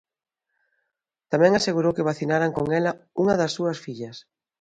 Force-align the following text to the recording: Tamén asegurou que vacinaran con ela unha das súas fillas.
Tamén 1.31 1.51
asegurou 1.53 1.95
que 1.95 2.07
vacinaran 2.09 2.51
con 2.57 2.67
ela 2.79 2.91
unha 3.21 3.35
das 3.41 3.51
súas 3.57 3.77
fillas. 3.85 4.17